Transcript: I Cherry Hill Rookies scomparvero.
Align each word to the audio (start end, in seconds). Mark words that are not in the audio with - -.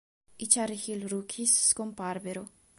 I 0.39 0.47
Cherry 0.47 0.77
Hill 0.77 1.07
Rookies 1.07 1.67
scomparvero. 1.67 2.47